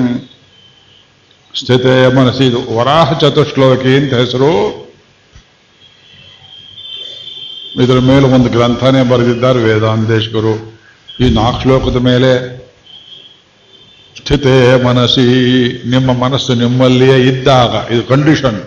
ಸ್ಥಿತೆ 1.60 2.14
ಮನಸ್ಸಿ 2.14 2.46
ಇದು 2.46 2.76
ವರಾಹ 2.76 3.18
ಚತುಶ್ಲೋಕಿ 3.18 3.96
ಅಂತ 3.96 4.14
ಹೆಸರು. 4.14 4.86
ಇದರ 7.82 7.98
ಮೇಲೆ 7.98 8.26
ಒಂದು 8.26 8.48
ಗ್ರಂಥನೇ 8.48 9.02
ಬರೆದಿದ್ದಾರೆ 9.02 9.58
ವೇದಾಂತೇಶ್ವರು. 9.58 10.80
ಈ 11.20 11.30
ನಾಲ್ಕು 11.30 11.62
ಶ್ಲೋಕದ 11.62 11.96
ಮೇಲೆ 11.96 12.58
ಸ್ಥಿತೇ 14.18 14.82
ಮನಸ್ಸಿ, 14.82 15.24
ನಿಮ್ಮ 15.90 16.12
ಮನಸ್ಸು 16.12 16.54
ನಿಮ್ಮಲ್ಲಿಯೇ 16.54 17.18
ಇದ್ದಾಗ, 17.18 17.92
ಇದು 17.92 18.02
ಕಂಡೀಷನ್ 18.02 18.62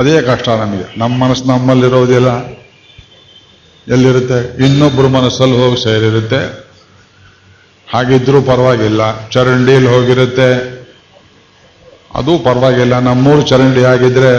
ಅದೇ 0.00 0.22
ಕಷ್ಟ 0.22 0.48
ನಮಗೆ. 0.48 0.98
ನಮ್ಮ 0.98 1.24
ಮನಸ್ಸು 1.24 1.44
ನಮ್ಮಲ್ಲಿರೋದಿಲ್ಲ. 1.44 2.46
ಎಲ್ಲಿರುತ್ತೆ? 3.92 4.64
ಇನ್ನೊಬ್ಬರು 4.64 5.08
ಮನಸ್ಸಲ್ಲಿ 5.08 5.56
ಹೋಗಿ 5.56 5.84
ಸೇರಿರುತ್ತೆ. 5.84 6.70
ಹಾಗಿದ್ರೂ 7.92 8.42
ಪರವಾಗಿಲ್ಲ. 8.42 9.28
ಚರಂಡಿಯಲ್ಲಿ 9.28 9.88
ಹೋಗಿರುತ್ತೆ. 9.88 10.73
ಅದು 12.14 12.38
ಪರವಾಗಿಲ್ಲ. 12.38 12.98
ನಮ್ಮೂರು 12.98 13.42
ಚರಂಡಿ 13.42 13.84
ಆಗಿದ್ರೆ 13.84 14.32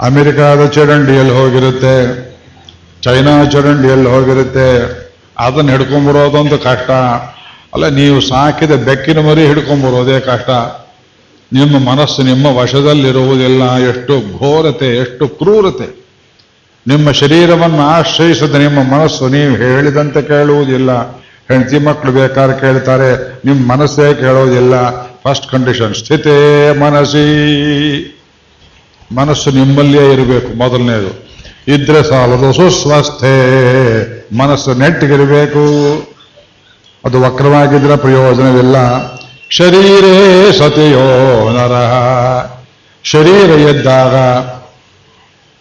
ಅಮೆರಿಕಾದ 0.00 0.66
ಚರಂಡಿಯಲ್ಲಿ 0.66 1.32
ಹೋಗಿರುತ್ತೆ, 1.32 1.94
ಚೈನಾ 3.02 3.44
ಚರಂಡಿಯಲ್ಲಿ 3.44 4.08
ಹೋಗಿರುತ್ತೆ. 4.08 4.66
ಅದನ್ನು 5.38 5.70
ಹಿಡ್ಕೊಂಬರೋದೊಂದು 5.72 6.58
ಕಷ್ಟ. 6.58 6.90
ಅಲ್ಲ, 7.74 7.88
ನೀವು 7.88 8.20
ಸಾಕಿದ 8.20 8.70
ಬೆಕ್ಕಿನ 8.70 9.18
ಮರಿ 9.28 9.46
ಹಿಡ್ಕೊಂಬರೋದೇ 9.46 10.20
ಕಷ್ಟ. 10.20 10.50
ನಿಮ್ಮ 11.52 11.74
ಮನಸ್ಸು 11.90 12.22
ನಿಮ್ಮ 12.22 12.46
ವಶದಲ್ಲಿರುವುದಿಲ್ಲ. 12.46 13.62
ಎಷ್ಟು 13.78 14.14
ಘೋರತೆ, 14.38 14.96
ಎಷ್ಟು 14.96 15.28
ಕ್ರೂರತೆ. 15.28 15.88
ನಿಮ್ಮ 16.86 17.10
ಶರೀರವನ್ನು 17.10 17.82
ಆಶ್ರಯಿಸದ 17.86 18.54
ನಿಮ್ಮ 18.54 18.78
ಮನಸ್ಸು 18.94 19.28
ನೀವು 19.28 19.54
ಹೇಳಿದಂತೆ 19.54 20.22
ಕೇಳುವುದಿಲ್ಲ. 20.22 20.90
ಹೆಂಡತಿ 21.50 21.78
ಮಕ್ಕಳು 21.78 22.12
ಬೇಕಾದ್ರೆ 22.12 22.60
ಕೇಳ್ತಾರೆ, 22.60 23.38
ನಿಮ್ಮ 23.44 23.72
ಮನಸ್ಸೇ 23.72 24.14
ಕೇಳೋದಿಲ್ಲ. 24.14 24.74
ಫಸ್ಟ್ 25.24 25.50
ಕಂಡೀಷನ್ 25.50 25.94
ಸ್ಥಿತೇ 25.94 26.36
ಮನಸ್ಸಿ 26.78 27.26
ಮನಸ್ಸು 29.14 29.50
ನಿಮ್ಮಲ್ಲಿಯೇ 29.50 30.12
ಇರಬೇಕು, 30.12 30.58
ಮೊದಲನೇದು. 30.58 31.30
ಇದ್ರೆ 31.68 32.02
ಸಾಲದು 32.08 32.52
ಸುಸ್ವಸ್ಥೆ 32.52 33.32
ಮನಸ್ಸು 34.38 34.74
ನೆಟ್ಟಿಗಿರಬೇಕು. 34.74 35.64
ಅದು 37.04 37.20
ವಕ್ರವಾಗಿದ್ರೆ 37.20 37.96
ಪ್ರಯೋಜನವಿಲ್ಲ. 37.96 38.76
ಶರೀರೇ 39.50 40.52
ಸತಿಯೋ 40.58 41.50
ನರಹ 41.52 41.92
ಶರೀರ 43.04 43.50
ಇದ್ದಾಗ 43.50 44.14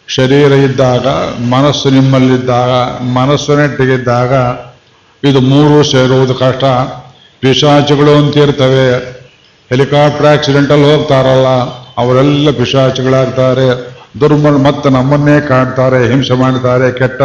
ಶರೀರ 0.08 0.52
ಇದ್ದಾಗ, 0.52 1.08
ಮನಸ್ಸು 1.50 1.90
ನಿಮ್ಮಲ್ಲಿದ್ದಾಗ, 1.90 2.70
ಮನಸ್ಸು 3.02 3.56
ನೆಟ್ಟಿಗಿದ್ದಾಗ, 3.56 4.34
ಇದು 5.30 5.42
ಮೂರು 5.42 5.84
ಸೇರುವುದು 5.84 6.34
ಕಷ್ಟ. 6.34 6.64
ಪಿಶಾಚಿಗಳು 7.42 8.12
ಅಂತಿರ್ತವೆ 8.12 9.19
ಹೆಲಿಕಾಪ್ಟರ್ 9.70 10.26
ಆಕ್ಸಿಡೆಂಟಲ್ಲಿ 10.26 10.96
ಹೋಗ್ತಾರಲ್ಲ, 10.96 11.48
ಅವರೆಲ್ಲ 11.98 12.52
ಪಿಶಾಚಿಗಳಾಗ್ತಾರೆ. 12.52 14.00
ದುರ್ಮಲ್ 14.20 14.60
ಮತ್ತೆ 14.60 14.90
ನಮ್ಮನ್ನೇ 14.90 15.42
ಕಾಣ್ತಾರೆ, 15.42 16.08
ಹಿಂಸೆ 16.08 16.34
ಮಾಡ್ತಾರೆ, 16.34 16.92
ಕೆಟ್ಟ. 16.92 17.22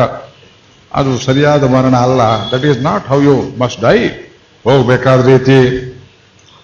ಅದು 0.94 1.18
ಸರಿಯಾದ 1.18 1.64
ಮರಣ 1.64 1.96
ಅಲ್ಲ. 1.96 2.20
That 2.52 2.66
is 2.66 2.78
not 2.78 3.09
how 3.09 3.20
you 3.20 3.59
must 3.59 3.80
die 3.80 4.09
ಹೋಗ್ಬೇಕಾದ 4.64 5.26
ರೀತಿ. 5.26 5.90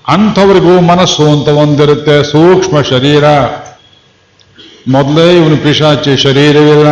ಅಂಥವ್ರಿಗೂ 0.09 0.81
ಮನಸ್ಸು 0.81 1.31
ಅಂತ 1.31 1.49
ಒಂದಿರುತ್ತೆ. 1.49 2.23
ಸೂಕ್ಷ್ಮ 2.23 2.81
ಶರೀರ. 2.81 3.25
ಮೊದಲೇ 4.89 5.37
ಇವನು 5.37 5.57
ಪಿಶಾಚಿ 5.57 6.17
ಶರೀರವಿಲ್ಲ 6.17 6.87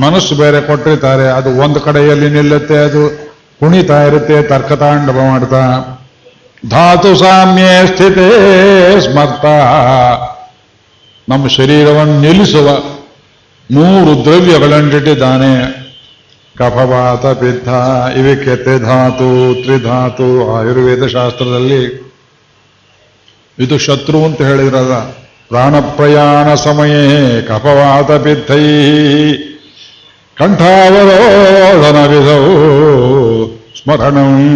ಮನಸ್ಸು 0.00 0.34
ಬೇರೆ 0.34 0.60
ಕೊಟ್ಟಿರ್ತಾರೆ. 0.60 1.28
ಅದು 1.28 1.50
ಒಂದು 1.50 1.80
ಕಡೆಯಲ್ಲಿ 1.80 2.30
ನಿಲ್ಲುತ್ತೆ, 2.30 2.76
ಅದು 2.76 3.32
ಕುಣಿತಾ 3.60 4.02
ಇರುತ್ತೆ, 4.02 4.42
ತರ್ಕತಾಂಡವ 4.42 5.20
ಮಾಡ್ತಾ. 5.30 5.98
ಧಾತು 6.70 7.16
ಸಾಮ್ಯ 7.16 7.62
ಸ್ಥಿತಿ 7.86 8.30
ಸ್ಮರ್ತ. 9.00 9.44
ನಮ್ಮ 11.28 11.48
ಶರೀರವನ್ನು 11.48 12.20
ನಿಲ್ಲಿಸುವ 12.20 12.68
ಮೂರು 13.70 14.24
ದ್ರವ್ಯಗಳಂಟಿಟ್ಟಿದ್ದಾನೆ. 14.24 15.82
ಕಫವಾತ, 16.56 17.26
ಪಿತ್ತ 17.26 17.68
ಇವಕ್ಕೆ 18.18 18.78
ಧಾತು, 18.82 19.62
ತ್ರಿಧಾತು, 19.62 20.56
ಆಯುರ್ವೇದ 20.56 21.06
ಶಾಸ್ತ್ರದಲ್ಲಿ. 21.06 22.12
ಇದು 23.58 23.78
ಶತ್ರು 23.78 24.24
ಅಂತ 24.24 24.42
ಹೇಳಿದ್ರಲ್ಲ 24.42 24.94
ಪ್ರಾಣ 25.48 25.80
ಪ್ರಯಾಣ 25.80 26.54
ಸಮಯೇ 26.54 27.42
ಕಫವಾತ, 27.42 28.10
ಪಿತ್ತೈ. 28.10 28.64
ಕಂಠಾವರೋಧನ 30.36 32.06
ವಿಧವು 32.06 32.62
ಸ್ಮರಣಂ 33.82 34.52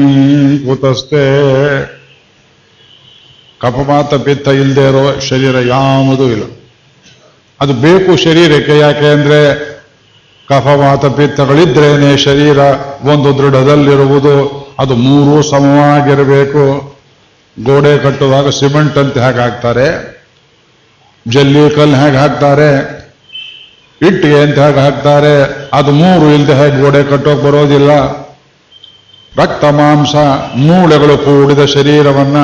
ಕುತಸ್ತೆ. 0.58 1.95
ಕಫಪಾತ 3.60 4.14
ಪಿತ್ತ 4.14 4.48
ಇಲ್ಲದೆ 4.48 4.88
ಇರೋ 4.88 5.20
ಶರೀರ 5.20 5.56
ಯಾವುದೂ 5.68 6.24
ಇಲ್ಲ. 6.24 6.42
ಅದು 7.60 7.72
ಬೇಕು 7.72 8.16
ಶರೀರಕ್ಕೆ, 8.16 8.78
ಯಾಕೆ 8.78 9.12
ಅಂದರೆ 9.12 9.40
ಕಫವಾತ 10.48 11.04
ಪಿತ್ತಗಳಿದ್ರೇನೆ 11.04 12.16
ಶರೀರ 12.16 12.58
ಒಂದು 13.04 13.38
ದೃಢದಲ್ಲಿರುವುದು, 13.38 14.66
ಅದು 14.78 14.94
ಮೂರೂ 14.94 15.42
ಸಮವಾಗಿರಬೇಕು. 15.42 16.96
ಗೋಡೆ 17.64 17.98
ಕಟ್ಟುವಾಗ 17.98 18.48
ಸಿಮೆಂಟ್ 18.48 18.98
ಅಂತ 18.98 19.18
ಹೇಗೆ 19.18 19.38
ಹಾಕ್ತಾರೆ? 19.38 20.16
ಜಲ್ಲಿ 21.28 21.74
ಕಲ್ಲು 21.74 21.96
ಹೇಗೆ 21.96 22.16
ಹಾಕ್ತಾರೆ? 22.16 22.96
ಇಟ್ಟಿಗೆ 24.02 24.38
ಅಂತ 24.38 24.58
ಹೇಗೆ 24.58 24.78
ಹಾಕ್ತಾರೆ? 24.78 25.68
ಅದು 25.72 25.90
ಮೂರು 25.90 26.30
ಇಲ್ಲದೆ 26.30 26.54
ಹೇಗೆ 26.54 26.80
ಗೋಡೆ 26.80 27.04
ಕಟ್ಟೋಕೆ 27.04 27.42
ಬರೋದಿಲ್ಲ? 27.42 27.90
ರಕ್ತ, 29.42 29.64
ಮಾಂಸ, 29.64 30.14
ಮೂಳೆಗಳು 30.56 31.18
ಕೂಡಿದ 31.18 31.64
ಶರೀರವನ್ನ 31.64 32.36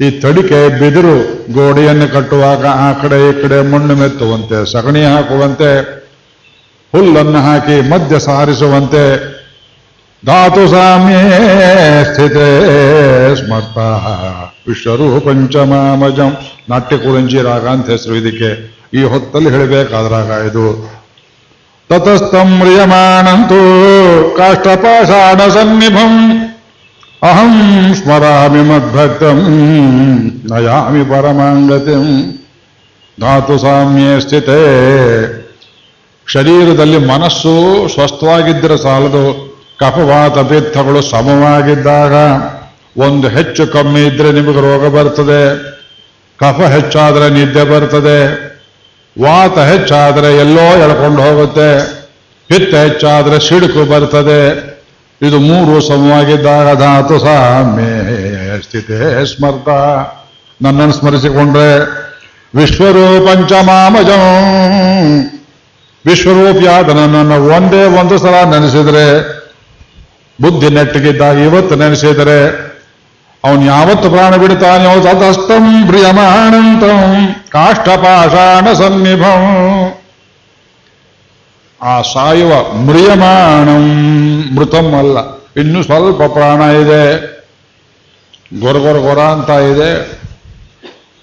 ಈ 0.00 0.10
ತಡಿಕೆ 0.10 0.78
ಬಿದಿರು 0.78 1.16
ಗೋಡೆಯನ್ನು 1.52 2.12
ಕಟ್ಟುವಾಗ 2.12 2.66
ಆ 2.66 2.92
ಕಡೆ 2.92 3.30
ಈ 3.30 3.42
ಕಡೆ 3.42 3.70
ಮಣ್ಣು 3.70 3.94
ಮೆತ್ತುವಂತೆ, 3.94 4.72
ಸಗಣಿ 4.72 5.04
ಹಾಕುವಂತೆ, 5.04 6.02
ಹುಲ್ಲನ್ನು 6.92 7.38
ಹಾಕಿ 7.38 7.88
ಮಧ್ಯ 7.88 8.18
ಸಾರಿಸುವಂತೆ, 8.18 9.32
ಧಾತು 10.26 10.68
ಸಾಮ್ಯೇ 10.68 11.22
ಸ್ಥಿತೇ 12.04 12.64
ಸ್ಮರ್ತ 13.34 13.78
ವಿಶ್ವರೂಪಂಚಮಾಮಜಂ 14.68 16.36
ನಾಟ್ಯ 16.70 16.96
ಕುರಂಜಿ 16.96 17.42
ರಾಗ 17.42 17.68
ಅಂತ 17.68 17.90
ಹೆಸರು 17.90 18.14
ಇದಕ್ಕೆ. 18.14 18.50
ಈ 18.94 19.02
ಹೊತ್ತಲ್ಲಿ 19.02 19.50
ಹೇಳಬೇಕಾದ್ರಾಗ 19.50 20.46
ಇದು. 20.50 20.90
ತತಸ್ತಂ 21.90 22.46
ಮ್ರಿಯಮಾಣಂತೂ 22.58 23.60
ಕಾಷ್ಟಪಾಷಾಣ 24.36 25.48
ಸನ್ನಿಭಂ. 25.48 26.41
ಅಹಂ 27.24 27.52
ಸ್ಮರಾಮಿ 27.98 28.62
ಮದ್ಭಕ್ತಂ 28.68 29.40
ನಯಾಮಿ 30.52 31.02
ಪರಮಾಂಗತಿಂ 31.10 32.06
ಧಾತು 33.18 33.56
ಸಾಮ್ಯ 33.64 34.06
ಸ್ಥಿತಿ 34.24 34.56
ಶರೀರದಲ್ಲಿ 36.26 36.98
ಮನಸ್ಸು 37.12 37.52
ಸ್ವಸ್ಥವಾಗಿದ್ದರೆ 37.94 38.76
ಸಾಲದು 38.76 39.22
ಕಫವಾತ 39.82 40.38
ಪಿತ್ತಗಳು 40.50 41.02
ಸಮವಾಗಿದ್ದಾಗ 41.10 42.14
ಒಂದು 43.06 43.28
ಹೆಚ್ಚು 43.28 43.66
ಕಮ್ಮಿ 43.66 44.02
ಇದ್ರೆ 44.08 44.32
ನಿಮಗೆ 44.32 44.60
ರೋಗ 44.60 44.82
ಬರ್ತದೆ, 44.96 45.40
ಕಫ 46.40 46.58
ಹೆಚ್ಚಾದರೆ 46.74 47.28
ನಿದ್ದೆ 47.30 47.64
ಬರ್ತದೆ, 47.64 48.18
ವಾತ 49.16 49.56
ಹೆಚ್ಚಾದರೆ 49.72 50.30
ಎಲ್ಲೋ 50.36 50.66
ಎಳ್ಕೊಂಡು 50.84 51.22
ಹೋಗುತ್ತೆ 51.22 51.70
ಪಿತ್ತ 52.50 52.74
ಹೆಚ್ಚಾದರೆ 52.86 53.38
ಸಿಡುಕು 53.48 53.84
ಬರ್ತದೆ. 53.94 54.42
ಇದು 55.22 55.38
ಮೂರು 55.38 55.80
ಸಮವಾಗಿದ್ದಾಗ 55.80 56.78
ಧಾತು 56.78 57.18
ಸಾಮ್ಯ 57.18 57.82
ಸ್ಥಿತೇ 58.60 59.24
ಸ್ಮರ್ತ. 59.24 59.68
ನನ್ನನ್ನು 60.62 60.92
ಸ್ಮರಿಸಿಕೊಂಡ್ರೆ 60.92 61.78
ವಿಶ್ವರೂಪಂಚಮಾಮಜಂ. 62.54 64.20
ವಿಶ್ವರೂಪಿಯಾದ 66.06 66.88
ನನ್ನನ್ನು 66.88 67.44
ಒಂದೇ 67.44 67.84
ಒಂದು 67.84 68.18
ಸಲ 68.18 68.34
ನೆನೆಸಿದರೆ, 68.50 69.22
ಬುದ್ಧಿ 70.40 70.68
ನೆಟ್ಟಿಗಿದ್ದಾಗ 70.68 71.36
ಇವತ್ತು 71.36 71.74
ನೆನೆಸಿದರೆ, 71.74 72.72
ಅವನು 73.44 73.64
ಯಾವತ್ತು 73.64 74.10
ಪ್ರಾಣ 74.10 74.36
ಬಿಡ್ತಾನೆಯೋ 74.36 75.00
ತತಸ್ಥಂ 75.00 75.86
ಪ್ರಿಯಮಾನಂತಂ 75.86 77.34
ಕಾಷ್ಟಪಾಷಾಣ 77.50 78.72
ಸನ್ನಿಭಂ. 78.72 79.91
ಆ 81.82 82.02
ಸಾಯುವ 82.02 82.72
ಮ್ರಿಯಮಾಣಂ 82.72 83.84
ಮೃತಂ 84.56 84.94
ಅಲ್ಲ. 84.98 85.18
ಇನ್ನು 85.56 85.82
ಸ್ವಲ್ಪ 85.82 86.22
ಪ್ರಾಣ 86.22 86.60
ಇದೆ. 86.60 87.32
ಗೊರ 88.60 88.76
ಗೊರ 88.98 89.18
ಅಂತ 89.18 89.50
ಇದೆ. 89.50 90.22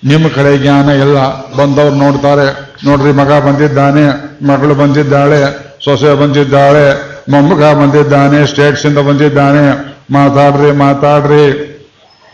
ನಿಮ್ಮ 0.04 0.28
ಕಡೆ 0.28 0.58
ಜ್ಞಾನ 0.58 0.90
ಇಲ್ಲ. 0.90 1.18
ಬಂದವ್ರು 1.56 1.96
ನೋಡ್ತಾರೆ. 1.96 2.76
ನೋಡ್ರಿ, 2.86 3.12
ಮಗ 3.12 3.32
ಬಂದಿದ್ದಾನೆ, 3.32 4.04
ಮಗಳು 4.48 4.76
ಬಂದಿದ್ದಾಳೆ, 4.76 5.70
ಸೊಸೆ 5.84 6.14
ಬಂದಿದ್ದಾಳೆ, 6.14 7.02
ಮೊಮ್ಮಗ 7.32 7.64
ಬಂದಿದ್ದಾನೆ, 7.64 8.48
ಸ್ಟೇಟ್ಸಿಂದ 8.48 8.98
ಬಂದಿದ್ದಾನೆ. 8.98 9.96
ಮಾತಾಡ್ರಿ 10.12 10.72
ಮಾತಾಡ್ರಿ. 10.72 11.70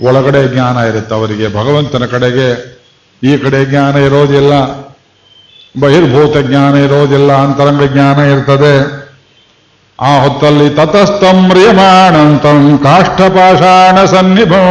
ಒಳಗಡೆ 0.03 0.53
ಜ್ಞಾನ 0.53 0.77
ಇರುತ್ತೆ 0.77 1.15
ಅವರಿಗೆ. 1.15 1.47
ಭಗವಂತನ 1.47 2.05
ಕಡೆಗೆ 2.05 2.77
ಈ 3.23 3.37
ಕಡೆ 3.37 3.65
ಜ್ಞಾನ 3.65 3.95
ಇರೋದಿಲ್ಲ. 3.95 4.84
ಬಹಿರ್ಭೂತ 5.79 6.37
ಜ್ಞಾನ 6.37 6.75
ಇರೋದಿಲ್ಲ 6.75 7.31
ಅಂತರಂಗ 7.33 7.83
ಜ್ಞಾನ 7.83 8.19
ಇರ್ತದೆ. 8.19 9.05
ಆ 9.99 10.19
ಹೊತ್ತಲ್ಲಿ 10.19 10.69
ತತಸ್ತಂ 10.69 11.47
ಮ್ರಿಯಮಾಣಂತಂ 11.47 12.79
ಕಾಷ್ಟಪಾಷಾಣ 12.83 14.05
ಸನ್ನಿಭೋ 14.05 14.63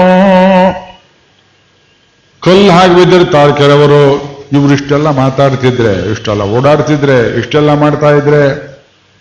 ಕಲ್ಲು 2.40 2.72
ಹಾಗೆ 2.72 2.94
ಬಿದ್ದಿರ್ತಾರೆ 2.94 3.52
ಕೆಲವರು. 3.52 4.34
ಇವರು 4.52 4.72
ಇಷ್ಟೆಲ್ಲ 4.72 5.10
ಮಾತಾಡ್ತಿದ್ರೆ, 5.10 6.10
ಇಷ್ಟೆಲ್ಲ 6.10 6.42
ಓಡಾಡ್ತಿದ್ರೆ, 6.42 7.38
ಇಷ್ಟೆಲ್ಲ 7.38 7.74
ಮಾಡ್ತಾ 7.74 8.10
ಇದ್ರೆ, 8.10 8.74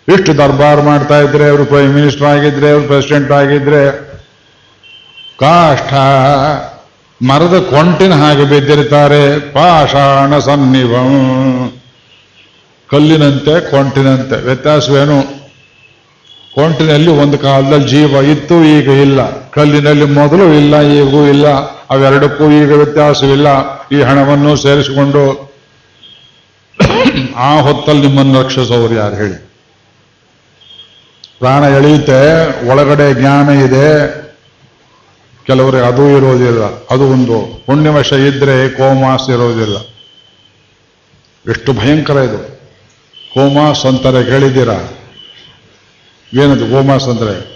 ಇಷ್ಟು 0.08 0.38
ದರ್ಬಾರ್ 0.38 0.82
ಮಾಡ್ತಾ 0.82 1.20
ಇದ್ರೆ 1.20 1.48
ಅವರು 1.50 1.64
ಪ್ರೈಮ್ 1.64 1.94
ಮಿನಿಸ್ಟರ್ 1.94 2.26
ಆಗಿದ್ರೆ 2.26 2.70
ಅವರು 2.70 2.82
ಪ್ರೆಸಿಡೆಂಟ್ 2.82 3.32
ಆಗಿದ್ರೆ, 3.32 4.14
ಕಾಷ್ಠ 5.40 5.94
ಮರದ 7.22 7.66
ಕೊಂಟಿನ 7.70 8.14
ಹಾಗೆ 8.14 8.44
ಬಿದ್ದಿರ್ತಾರೆ. 8.44 9.52
ಪಾಷಾಣ 9.52 10.38
ಸನ್ನಿಭಂ. 10.38 11.72
ಕಲ್ಲಿನಂತೆ 12.90 13.70
ಕೊಂಟಿನಂತೆ. 13.70 14.44
ವ್ಯತ್ಯಾಸವೇನು? 14.44 15.44
ಕೊಂಟಿನಲ್ಲಿ 16.54 17.10
ಒಂದು 17.10 17.38
ಕಾಲದಲ್ಲಿ 17.38 17.88
ಜೀವ 17.88 18.10
ಇತ್ತು, 18.10 18.64
ಈಗ 18.64 18.88
ಇಲ್ಲ. 18.88 19.50
ಕಲ್ಲಿನಲ್ಲಿ 19.50 20.04
ಮೊದಲು 20.04 20.52
ಇಲ್ಲ, 20.52 20.82
ಈಗೂ 20.82 21.26
ಇಲ್ಲ. 21.26 21.46
ಅವೆರಡಕ್ಕೂ 21.90 22.50
ಈಗ 22.50 22.72
ವ್ಯತ್ಯಾಸವಿಲ್ಲ. 22.72 23.46
ಈ 23.88 24.02
ಹಣವನ್ನು 24.02 24.56
ಸೇರಿಸಿಕೊಂಡು 24.56 25.54
ಆ 27.36 27.60
ಹೊತ್ತಲ್ಲಿ 27.60 28.06
ನಿಮ್ಮನ್ನು 28.06 28.42
ರಕ್ಷಿಸೋರು 28.42 28.94
ಯಾರು 28.94 29.14
ಹೇಳಿ? 29.14 29.50
ಪ್ರಾಣ 31.38 31.62
ಎಳೆಯುತ್ತೆ, 31.62 32.46
ಒಳಗಡೆ 32.68 33.14
ಜ್ಞಾನ 33.14 33.48
ಇದೆ. 33.48 34.23
ಕೆಲವರಿಗೆ 35.46 35.86
ಅದು 35.86 36.16
ಇರೋದಿಲ್ಲ. 36.16 36.62
ಅದು 36.62 37.04
ಒಂದು 37.04 37.62
ಪುಣ್ಯವಶ 37.66 38.12
ಇದ್ರೆ 38.12 38.68
ಕೋಮಾಸ್ 38.68 39.30
ಇರೋದಿಲ್ಲ. 39.30 39.76
ಎಷ್ಟು 41.50 41.72
ಭಯಂಕರ 41.72 42.16
ಇದು. 42.16 42.60
ಕೋಮಾಸ್ 43.34 43.86
ಅಂತಾರೆ 43.86 44.24
ಕೇಳಿದ್ದೀರಾ? 44.24 44.98
ಏನದು 46.34 46.66
ಗೋಮಾಸ್ 46.66 47.08
ಅಂದ್ರೆ? 47.08 47.53